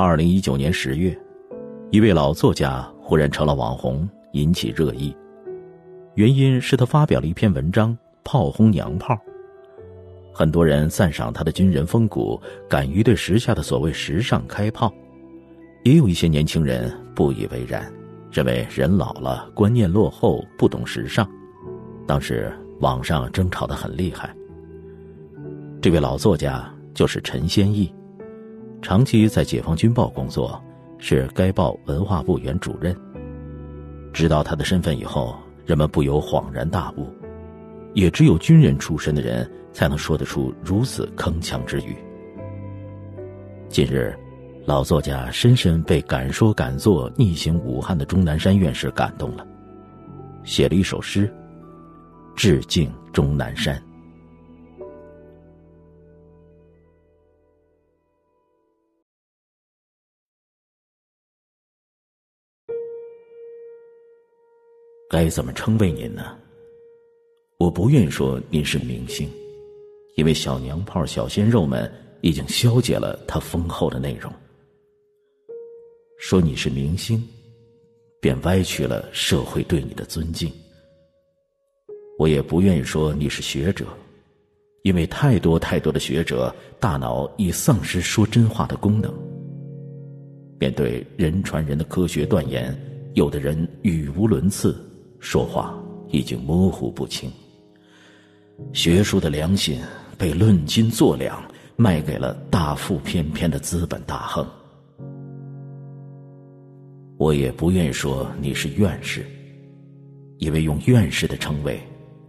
[0.00, 1.12] 二零一九年十月，
[1.90, 5.12] 一位老作家忽然成了网红，引起热议。
[6.14, 9.18] 原因是他发表了一篇文章，炮轰娘炮。
[10.32, 14.88] 很多人赞赏他的军人风骨，敢于对时下的所谓时尚开炮；
[15.82, 17.92] 也有一些年轻人不以为然，
[18.30, 21.28] 认为人老了，观念落后，不懂时尚。
[22.06, 24.32] 当时网上争吵的很厉害。
[25.82, 27.92] 这位老作家就是陈先义。
[28.88, 30.58] 长期在解放军报工作，
[30.96, 32.96] 是该报文化部原主任。
[34.14, 37.12] 知道他的身份以后，人们不由恍然大悟，
[37.92, 41.94] 也只有军人出身的人才能说得出如此铿锵之语。
[43.68, 44.18] 近日，
[44.64, 49.46] 老作家深深被敢说敢做、逆行武汉的钟南山院士感动了，
[50.44, 51.30] 写了一首诗，
[52.34, 53.78] 致敬钟南山。
[65.10, 66.36] 该怎么称谓您呢？
[67.56, 69.26] 我不愿说您是明星，
[70.16, 74.30] 因为小娘炮、小鲜肉们已经消解了他丰厚的内容。
[76.18, 77.26] 说你是明星，
[78.20, 80.52] 便歪曲了社会对你的尊敬。
[82.18, 83.86] 我也不愿意说你是学者，
[84.82, 89.10] 因为太多太多的学者大脑已丧失说真话的功能。
[90.60, 92.78] 面对人传人的科学断言，
[93.14, 94.84] 有的人语无伦次。
[95.20, 95.74] 说话
[96.10, 97.30] 已经模糊不清，
[98.72, 99.80] 学术的良心
[100.16, 101.42] 被论斤作两
[101.76, 104.46] 卖给了大腹翩翩的资本大亨。
[107.16, 109.26] 我也不愿说你是院士，
[110.38, 111.80] 因为用院士的称谓，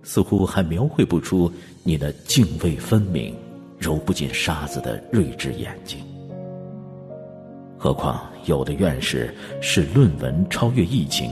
[0.02, 1.52] 似乎还描绘不出
[1.84, 3.36] 你的泾渭分明、
[3.78, 6.00] 揉不进沙子的睿智眼睛。
[7.78, 11.30] 何况有的院士是论文超越疫情。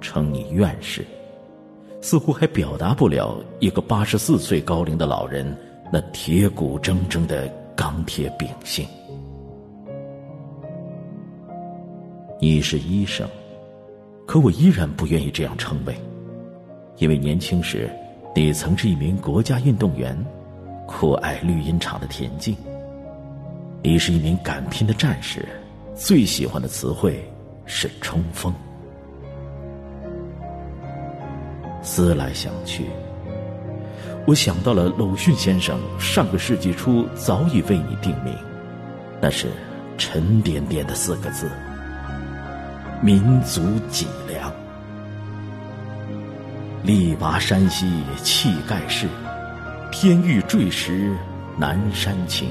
[0.00, 1.04] 称你院士，
[2.00, 5.56] 似乎还表达不了一个八十四岁高龄的老人
[5.92, 8.86] 那铁骨铮铮的钢铁秉性。
[12.40, 13.28] 你是医生，
[14.26, 15.94] 可我依然不愿意这样称谓，
[16.98, 17.90] 因为年轻时，
[18.34, 20.16] 你曾是一名国家运动员，
[20.86, 22.56] 酷爱绿茵场的田径。
[23.82, 25.48] 你是一名敢拼的战士，
[25.96, 27.20] 最喜欢的词汇
[27.66, 28.54] 是冲锋。
[31.88, 32.84] 思来想去，
[34.26, 38.34] 我想到了鲁迅先生上个世纪初早已为你定名，
[39.22, 39.48] 那是
[39.96, 41.50] 沉甸甸的四个字：
[43.00, 44.52] 民族脊梁。
[46.82, 47.90] 力拔山兮
[48.22, 49.08] 气盖世，
[49.90, 51.16] 天欲坠石
[51.56, 52.50] 南山倾。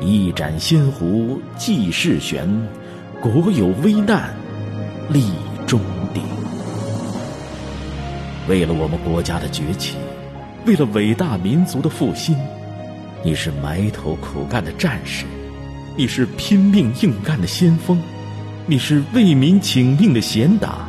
[0.00, 2.48] 一盏仙壶济世悬，
[3.20, 4.34] 国有危难
[5.10, 5.30] 立
[5.64, 5.80] 中
[6.12, 6.24] 鼎。
[8.48, 9.96] 为了我们国家的崛起，
[10.64, 12.34] 为了伟大民族的复兴，
[13.22, 15.26] 你是埋头苦干的战士，
[15.94, 18.00] 你是拼命硬干的先锋，
[18.66, 20.88] 你是为民请命的贤达，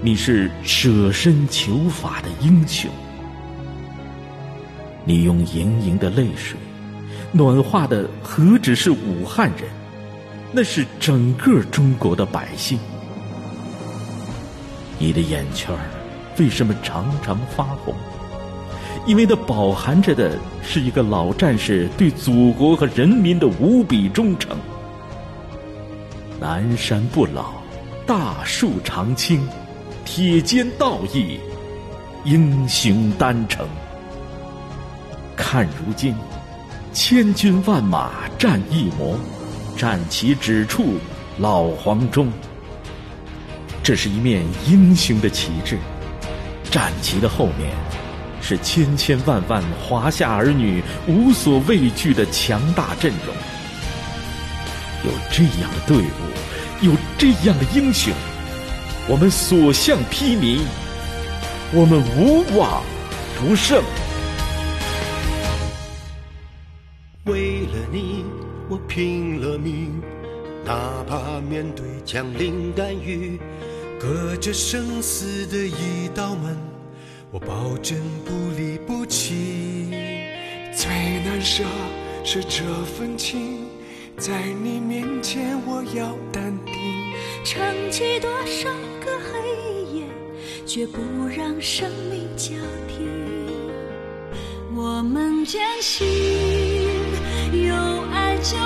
[0.00, 2.90] 你是舍身求法的英雄。
[5.04, 6.58] 你用盈盈的泪水，
[7.32, 9.68] 暖化的何止是武汉人，
[10.52, 12.78] 那是整个中国的百姓。
[14.98, 15.80] 你的眼圈儿。
[16.38, 17.94] 为什么常常发红？
[19.06, 24.56] 因为它饱含着的是一个老战士对祖国和人民的无比忠诚。
[26.38, 27.54] 南山不老，
[28.06, 29.46] 大树常青，
[30.04, 31.38] 铁肩道义，
[32.24, 33.66] 英雄丹城。
[35.34, 36.14] 看如今，
[36.92, 39.18] 千军万马战一模，
[39.76, 40.94] 战旗指处
[41.38, 42.30] 老黄忠。
[43.82, 45.78] 这是一面英雄的旗帜。
[46.70, 47.70] 战旗的后面，
[48.42, 53.34] 是千千万万华夏儿女无所畏惧的强大阵容。
[55.04, 58.12] 有这样的队伍，有这样的英雄，
[59.08, 60.60] 我们所向披靡，
[61.72, 62.82] 我们无往
[63.38, 63.82] 不胜。
[67.24, 68.24] 为了你，
[68.68, 70.02] 我拼了命，
[70.64, 73.40] 哪怕面对枪林弹雨。
[73.98, 76.56] 隔着生死的一道门，
[77.32, 79.90] 我保证不离不弃。
[80.72, 80.88] 最
[81.24, 81.64] 难舍
[82.24, 83.66] 是这份情，
[84.16, 86.74] 在你面前我要淡定。
[87.44, 87.60] 撑
[87.90, 88.70] 起多少
[89.04, 90.04] 个黑夜，
[90.64, 92.54] 绝不让生命交
[92.86, 93.04] 替。
[94.76, 96.06] 我们坚信，
[97.52, 97.74] 有
[98.12, 98.56] 爱就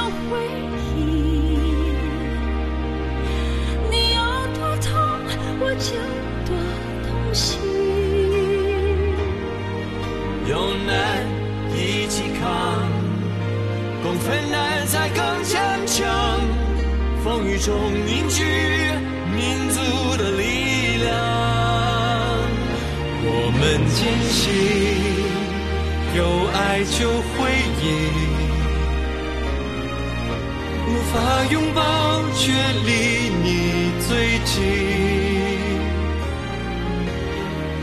[17.25, 17.73] 风雨中
[18.05, 18.43] 凝聚
[19.33, 19.81] 民族
[20.17, 21.09] 的力量。
[23.25, 23.29] 我
[23.59, 23.63] 们
[23.95, 24.51] 坚信，
[26.17, 26.21] 有
[26.53, 26.99] 爱就
[27.31, 27.33] 会
[27.81, 27.87] 赢。
[30.89, 31.15] 无法
[31.53, 31.81] 拥抱，
[32.35, 32.43] 却
[32.87, 32.91] 离
[33.45, 33.47] 你
[34.09, 34.11] 最
[34.45, 34.53] 近。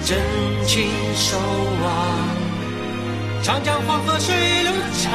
[0.05, 0.09] 真
[0.65, 0.69] 情
[1.15, 1.37] 守
[1.81, 1.87] 望，
[3.41, 4.71] 长江黄河水流
[5.01, 5.07] 长，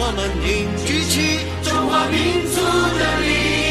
[0.00, 2.60] 我们凝聚起中华民族
[2.98, 3.67] 的力量。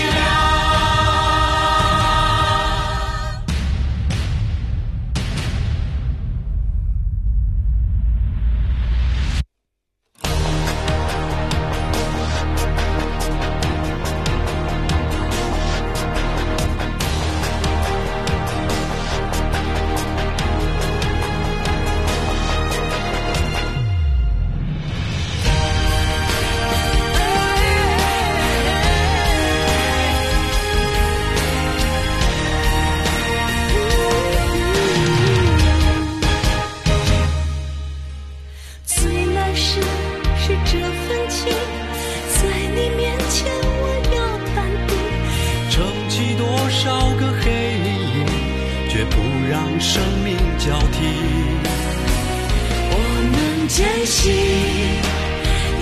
[53.77, 54.33] 我们坚信，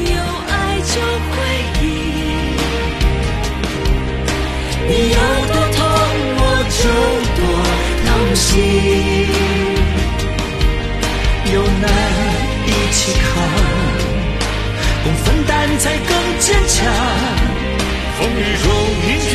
[0.04, 0.12] 有
[0.50, 1.00] 爱就
[1.32, 1.34] 会
[1.80, 1.84] 赢。
[4.86, 5.80] 你有多痛，
[6.38, 6.44] 我
[6.76, 6.78] 就
[7.38, 7.40] 多
[8.06, 8.44] 同行。
[11.54, 11.84] 有难
[12.68, 13.24] 一起扛，
[15.06, 16.10] 共分担才更
[16.40, 16.76] 坚强。
[18.20, 18.66] 风雨中
[19.08, 19.34] 凝聚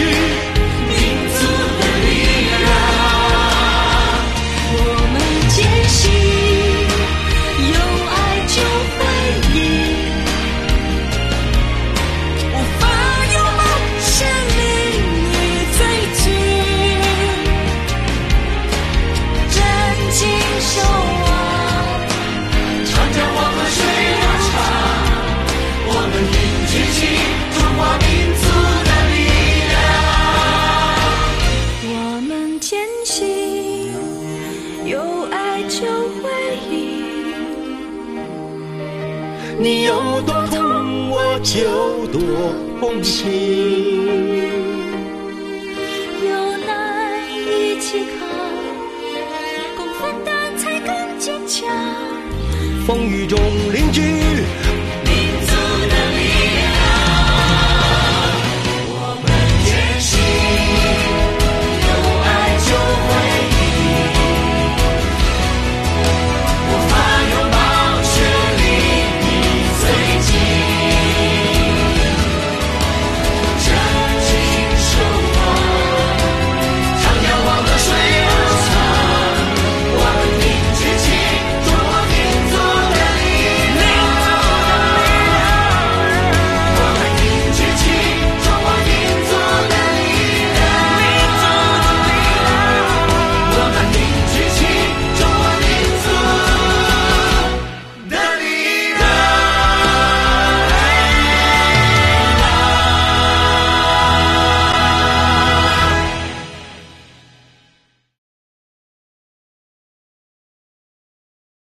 [39.91, 42.21] 有多痛，我就多
[42.79, 44.50] 同情。